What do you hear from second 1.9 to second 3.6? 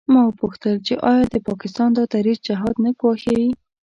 دا دریځ جهاد نه ګواښي.